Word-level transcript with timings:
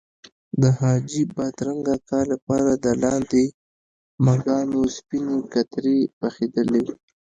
د 0.61 0.63
حاجي 0.79 1.23
بادرنګ 1.35 1.85
اکا 1.97 2.21
لپاره 2.31 2.71
د 2.85 2.87
لاندې 3.03 3.43
مږانو 4.25 4.81
سپینې 4.95 5.37
کترې 5.53 5.99
پخېدلې. 6.19 6.85